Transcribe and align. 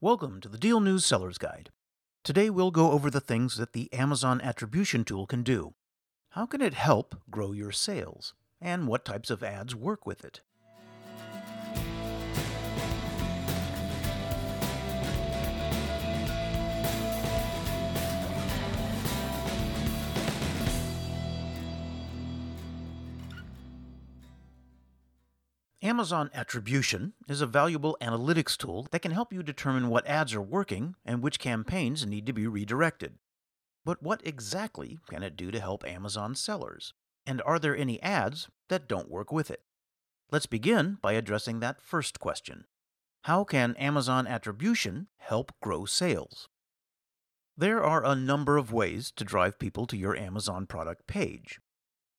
Welcome 0.00 0.40
to 0.42 0.48
the 0.48 0.58
Deal 0.58 0.78
News 0.78 1.04
Seller's 1.04 1.38
Guide. 1.38 1.70
Today 2.22 2.50
we'll 2.50 2.70
go 2.70 2.92
over 2.92 3.10
the 3.10 3.18
things 3.18 3.56
that 3.56 3.72
the 3.72 3.92
Amazon 3.92 4.40
Attribution 4.40 5.02
Tool 5.02 5.26
can 5.26 5.42
do. 5.42 5.74
How 6.30 6.46
can 6.46 6.60
it 6.60 6.74
help 6.74 7.16
grow 7.32 7.50
your 7.50 7.72
sales? 7.72 8.32
And 8.60 8.86
what 8.86 9.04
types 9.04 9.28
of 9.28 9.42
ads 9.42 9.74
work 9.74 10.06
with 10.06 10.24
it? 10.24 10.40
Amazon 25.98 26.30
Attribution 26.32 27.14
is 27.26 27.40
a 27.40 27.46
valuable 27.46 27.98
analytics 28.00 28.56
tool 28.56 28.86
that 28.92 29.02
can 29.02 29.10
help 29.10 29.32
you 29.32 29.42
determine 29.42 29.88
what 29.88 30.06
ads 30.06 30.32
are 30.32 30.40
working 30.40 30.94
and 31.04 31.24
which 31.24 31.40
campaigns 31.40 32.06
need 32.06 32.24
to 32.24 32.32
be 32.32 32.46
redirected. 32.46 33.14
But 33.84 34.00
what 34.00 34.24
exactly 34.24 35.00
can 35.10 35.24
it 35.24 35.36
do 35.36 35.50
to 35.50 35.58
help 35.58 35.84
Amazon 35.84 36.36
sellers? 36.36 36.94
And 37.26 37.42
are 37.44 37.58
there 37.58 37.76
any 37.76 38.00
ads 38.00 38.46
that 38.68 38.86
don't 38.86 39.10
work 39.10 39.32
with 39.32 39.50
it? 39.50 39.64
Let's 40.30 40.46
begin 40.46 40.98
by 41.02 41.14
addressing 41.14 41.58
that 41.58 41.82
first 41.82 42.20
question 42.20 42.66
How 43.22 43.42
can 43.42 43.74
Amazon 43.74 44.28
Attribution 44.28 45.08
help 45.16 45.50
grow 45.60 45.84
sales? 45.84 46.48
There 47.56 47.82
are 47.82 48.04
a 48.04 48.14
number 48.14 48.56
of 48.56 48.72
ways 48.72 49.10
to 49.16 49.24
drive 49.24 49.58
people 49.58 49.84
to 49.88 49.96
your 49.96 50.16
Amazon 50.16 50.64
product 50.64 51.08
page, 51.08 51.58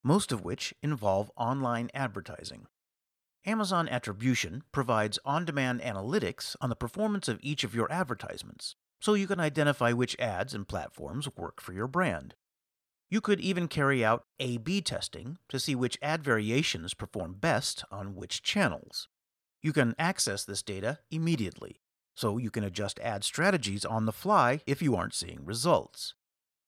most 0.04 0.34
of 0.34 0.44
which 0.44 0.74
involve 0.84 1.32
online 1.38 1.90
advertising. 1.94 2.68
Amazon 3.46 3.88
Attribution 3.88 4.64
provides 4.72 5.18
on 5.24 5.46
demand 5.46 5.82
analytics 5.82 6.56
on 6.60 6.70
the 6.70 6.76
performance 6.76 7.28
of 7.28 7.40
each 7.42 7.64
of 7.64 7.74
your 7.74 7.92
advertisements, 7.92 8.76
so 9.00 9.14
you 9.14 9.28
can 9.28 9.40
identify 9.40 9.94
which 9.94 10.20
ads 10.20 10.54
and 10.54 10.68
platforms 10.68 11.28
work 11.38 11.62
for 11.62 11.74
your 11.74 11.88
brand. 11.88 12.36
You 13.10 13.22
could 13.22 13.40
even 13.40 13.68
carry 13.68 14.04
out 14.06 14.26
A 14.40 14.58
B 14.58 14.82
testing 14.82 15.38
to 15.48 15.60
see 15.60 15.74
which 15.74 15.98
ad 16.02 16.24
variations 16.24 16.94
perform 16.94 17.36
best 17.40 17.84
on 17.90 18.14
which 18.14 18.44
channels. 18.44 19.08
You 19.62 19.74
can 19.74 19.96
access 19.98 20.44
this 20.44 20.62
data 20.62 21.00
immediately, 21.10 21.80
so 22.16 22.38
you 22.38 22.52
can 22.52 22.64
adjust 22.64 23.00
ad 23.00 23.24
strategies 23.24 23.84
on 23.86 24.06
the 24.06 24.12
fly 24.12 24.62
if 24.68 24.82
you 24.82 24.96
aren't 24.96 25.16
seeing 25.16 25.44
results. 25.44 26.14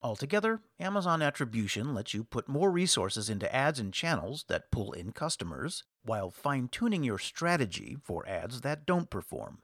Altogether, 0.02 0.60
Amazon 0.80 1.22
Attribution 1.22 1.94
lets 1.94 2.12
you 2.12 2.24
put 2.24 2.48
more 2.48 2.72
resources 2.72 3.30
into 3.30 3.54
ads 3.54 3.78
and 3.78 3.94
channels 3.94 4.44
that 4.48 4.72
pull 4.72 4.92
in 4.92 5.12
customers 5.12 5.84
while 6.04 6.28
fine 6.28 6.66
tuning 6.66 7.04
your 7.04 7.18
strategy 7.18 7.96
for 8.02 8.28
ads 8.28 8.62
that 8.62 8.84
don't 8.84 9.10
perform. 9.10 9.58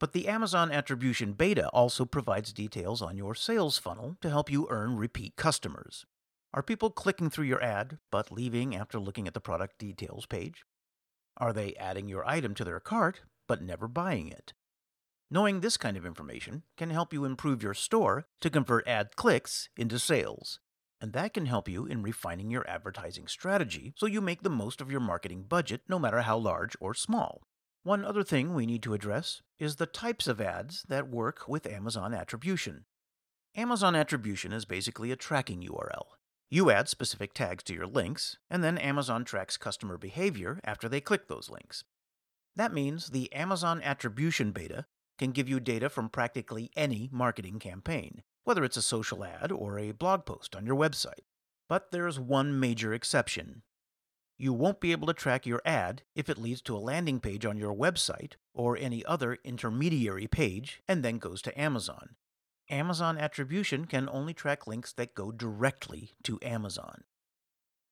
But 0.00 0.14
the 0.14 0.26
Amazon 0.26 0.72
Attribution 0.72 1.34
Beta 1.34 1.68
also 1.68 2.06
provides 2.06 2.54
details 2.54 3.02
on 3.02 3.18
your 3.18 3.34
sales 3.34 3.76
funnel 3.76 4.16
to 4.22 4.30
help 4.30 4.50
you 4.50 4.66
earn 4.70 4.96
repeat 4.96 5.36
customers. 5.36 6.06
Are 6.54 6.62
people 6.62 6.90
clicking 6.90 7.28
through 7.28 7.44
your 7.44 7.62
ad 7.62 7.98
but 8.10 8.32
leaving 8.32 8.74
after 8.74 8.98
looking 8.98 9.28
at 9.28 9.34
the 9.34 9.40
product 9.40 9.78
details 9.78 10.24
page? 10.24 10.64
Are 11.36 11.52
they 11.52 11.74
adding 11.76 12.08
your 12.08 12.26
item 12.26 12.54
to 12.54 12.64
their 12.64 12.80
cart 12.80 13.20
but 13.46 13.62
never 13.62 13.86
buying 13.86 14.28
it? 14.28 14.54
Knowing 15.32 15.60
this 15.60 15.78
kind 15.78 15.96
of 15.96 16.04
information 16.04 16.62
can 16.76 16.90
help 16.90 17.10
you 17.10 17.24
improve 17.24 17.62
your 17.62 17.72
store 17.72 18.26
to 18.38 18.50
convert 18.50 18.86
ad 18.86 19.16
clicks 19.16 19.70
into 19.78 19.98
sales. 19.98 20.60
And 21.00 21.14
that 21.14 21.32
can 21.32 21.46
help 21.46 21.70
you 21.70 21.86
in 21.86 22.02
refining 22.02 22.50
your 22.50 22.68
advertising 22.68 23.26
strategy 23.26 23.94
so 23.96 24.04
you 24.04 24.20
make 24.20 24.42
the 24.42 24.50
most 24.50 24.82
of 24.82 24.90
your 24.90 25.00
marketing 25.00 25.44
budget 25.48 25.80
no 25.88 25.98
matter 25.98 26.20
how 26.20 26.36
large 26.36 26.76
or 26.80 26.92
small. 26.92 27.40
One 27.82 28.04
other 28.04 28.22
thing 28.22 28.52
we 28.52 28.66
need 28.66 28.82
to 28.82 28.92
address 28.92 29.40
is 29.58 29.76
the 29.76 29.86
types 29.86 30.28
of 30.28 30.38
ads 30.38 30.84
that 30.90 31.08
work 31.08 31.48
with 31.48 31.66
Amazon 31.66 32.12
Attribution. 32.12 32.84
Amazon 33.56 33.96
Attribution 33.96 34.52
is 34.52 34.66
basically 34.66 35.10
a 35.12 35.16
tracking 35.16 35.62
URL. 35.62 36.08
You 36.50 36.70
add 36.70 36.90
specific 36.90 37.32
tags 37.32 37.64
to 37.64 37.74
your 37.74 37.86
links, 37.86 38.36
and 38.50 38.62
then 38.62 38.76
Amazon 38.76 39.24
tracks 39.24 39.56
customer 39.56 39.96
behavior 39.96 40.60
after 40.62 40.90
they 40.90 41.00
click 41.00 41.28
those 41.28 41.48
links. 41.48 41.84
That 42.54 42.74
means 42.74 43.08
the 43.08 43.32
Amazon 43.32 43.80
Attribution 43.82 44.52
Beta 44.52 44.84
can 45.22 45.30
give 45.30 45.48
you 45.48 45.60
data 45.60 45.88
from 45.88 46.08
practically 46.08 46.68
any 46.74 47.08
marketing 47.12 47.60
campaign, 47.60 48.24
whether 48.42 48.64
it's 48.64 48.76
a 48.76 48.82
social 48.82 49.24
ad 49.24 49.52
or 49.52 49.78
a 49.78 49.92
blog 49.92 50.24
post 50.24 50.56
on 50.56 50.66
your 50.66 50.74
website. 50.74 51.22
But 51.68 51.92
there's 51.92 52.18
one 52.18 52.58
major 52.58 52.92
exception. 52.92 53.62
You 54.36 54.52
won't 54.52 54.80
be 54.80 54.90
able 54.90 55.06
to 55.06 55.14
track 55.14 55.46
your 55.46 55.62
ad 55.64 56.02
if 56.16 56.28
it 56.28 56.38
leads 56.38 56.60
to 56.62 56.76
a 56.76 56.82
landing 56.82 57.20
page 57.20 57.46
on 57.46 57.56
your 57.56 57.72
website 57.72 58.32
or 58.52 58.76
any 58.76 59.04
other 59.04 59.38
intermediary 59.44 60.26
page 60.26 60.82
and 60.88 61.04
then 61.04 61.18
goes 61.18 61.40
to 61.42 61.60
Amazon. 61.60 62.16
Amazon 62.68 63.16
Attribution 63.16 63.84
can 63.84 64.08
only 64.08 64.34
track 64.34 64.66
links 64.66 64.92
that 64.94 65.14
go 65.14 65.30
directly 65.30 66.14
to 66.24 66.40
Amazon. 66.42 67.04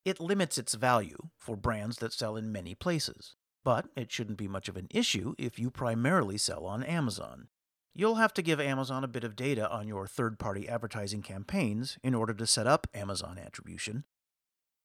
It 0.04 0.19
limits 0.19 0.58
its 0.58 0.74
value 0.74 1.28
for 1.38 1.54
brands 1.54 1.98
that 1.98 2.12
sell 2.12 2.34
in 2.34 2.50
many 2.50 2.74
places 2.74 3.36
but 3.65 3.87
it 3.97 4.10
shouldn't 4.10 4.38
be 4.38 4.48
much 4.48 4.69
of 4.69 4.76
an 4.76 4.88
issue 4.91 5.34
if 5.38 5.59
you 5.59 5.71
primarily 5.71 6.38
sell 6.38 6.65
on 6.66 6.82
Amazon. 6.82 7.48
You'll 7.94 8.15
have 8.15 8.32
to 8.34 8.43
give 8.43 8.60
Amazon 8.60 9.03
a 9.03 9.09
bit 9.09 9.25
of 9.25 9.37
data 9.37 9.71
on 9.71 9.88
your 9.88 10.06
third 10.06 10.38
party 10.38 10.69
advertising 10.69 11.22
campaigns 11.22 11.99
in 12.03 12.15
order 12.15 12.32
to 12.34 12.47
set 12.47 12.66
up 12.66 12.87
Amazon 12.94 13.38
attribution. 13.38 14.04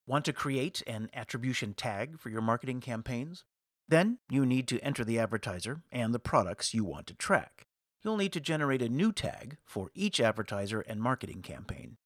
Want 0.08 0.26
to 0.26 0.34
create 0.34 0.82
an 0.88 1.10
attribution 1.14 1.74
tag 1.74 2.20
for 2.20 2.30
your 2.30 2.42
marketing 2.42 2.82
campaigns? 2.82 3.44
Then 3.88 4.18
you 4.30 4.46
need 4.46 4.68
to 4.70 4.80
enter 4.80 5.04
the 5.04 5.20
advertiser 5.20 5.84
and 5.92 6.14
the 6.14 6.20
products 6.20 6.74
you 6.74 6.84
want 6.84 7.08
to 7.08 7.14
track. 7.14 7.68
You'll 8.04 8.18
need 8.18 8.34
to 8.34 8.40
generate 8.40 8.82
a 8.82 8.90
new 8.90 9.12
tag 9.12 9.58
for 9.66 9.92
each 9.94 10.20
advertiser 10.20 10.82
and 10.82 11.02
marketing 11.02 11.42
campaign. 11.42 11.98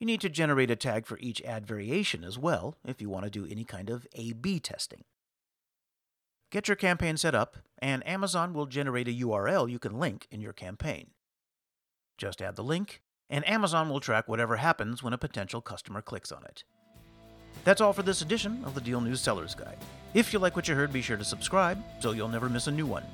You 0.00 0.06
need 0.06 0.20
to 0.20 0.28
generate 0.28 0.70
a 0.70 0.76
tag 0.76 1.06
for 1.06 1.18
each 1.18 1.42
ad 1.42 1.66
variation 1.66 2.22
as 2.22 2.38
well 2.38 2.76
if 2.84 3.00
you 3.00 3.10
want 3.10 3.24
to 3.24 3.30
do 3.30 3.46
any 3.46 3.64
kind 3.64 3.90
of 3.90 4.06
A 4.14 4.32
B 4.32 4.60
testing. 4.60 5.04
Get 6.50 6.66
your 6.66 6.76
campaign 6.76 7.18
set 7.18 7.34
up, 7.34 7.58
and 7.78 8.06
Amazon 8.06 8.54
will 8.54 8.64
generate 8.64 9.06
a 9.06 9.12
URL 9.12 9.70
you 9.70 9.78
can 9.78 9.98
link 9.98 10.26
in 10.30 10.40
your 10.40 10.54
campaign. 10.54 11.10
Just 12.16 12.40
add 12.40 12.56
the 12.56 12.64
link, 12.64 13.02
and 13.28 13.46
Amazon 13.46 13.90
will 13.90 14.00
track 14.00 14.28
whatever 14.28 14.56
happens 14.56 15.02
when 15.02 15.12
a 15.12 15.18
potential 15.18 15.60
customer 15.60 16.00
clicks 16.00 16.32
on 16.32 16.42
it. 16.44 16.64
That's 17.64 17.82
all 17.82 17.92
for 17.92 18.02
this 18.02 18.22
edition 18.22 18.64
of 18.64 18.74
the 18.74 18.80
Deal 18.80 19.02
News 19.02 19.20
Seller's 19.20 19.54
Guide. 19.54 19.76
If 20.14 20.32
you 20.32 20.38
like 20.38 20.56
what 20.56 20.68
you 20.68 20.74
heard, 20.74 20.90
be 20.90 21.02
sure 21.02 21.18
to 21.18 21.24
subscribe 21.24 21.84
so 22.00 22.12
you'll 22.12 22.28
never 22.28 22.48
miss 22.48 22.66
a 22.66 22.72
new 22.72 22.86
one. 22.86 23.04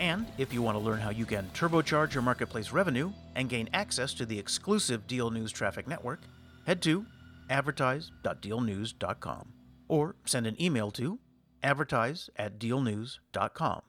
And 0.00 0.26
if 0.36 0.52
you 0.52 0.60
want 0.60 0.76
to 0.76 0.82
learn 0.82 0.98
how 0.98 1.10
you 1.10 1.26
can 1.26 1.48
turbocharge 1.54 2.12
your 2.12 2.24
marketplace 2.24 2.72
revenue 2.72 3.12
and 3.36 3.48
gain 3.48 3.68
access 3.72 4.12
to 4.14 4.26
the 4.26 4.36
exclusive 4.36 5.06
Deal 5.06 5.30
News 5.30 5.52
Traffic 5.52 5.86
Network, 5.86 6.22
head 6.66 6.82
to 6.82 7.06
advertise.dealnews.com 7.50 9.52
or 9.86 10.16
send 10.24 10.48
an 10.48 10.60
email 10.60 10.90
to 10.90 11.20
advertise 11.64 12.30
at 12.36 12.58
dealnews.com. 12.58 13.82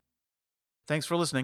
Thanks 0.88 1.06
for 1.06 1.16
listening. 1.18 1.44